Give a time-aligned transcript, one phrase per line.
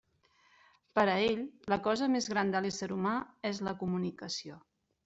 [0.99, 1.43] Per a ell,
[1.75, 3.13] la cosa més gran de l'ésser humà
[3.53, 4.61] és la COMUNICACIÓ.